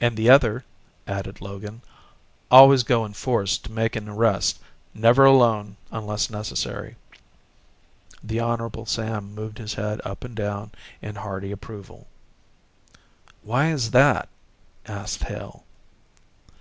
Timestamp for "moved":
9.34-9.58